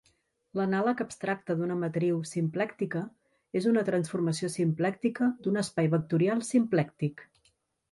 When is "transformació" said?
3.91-4.51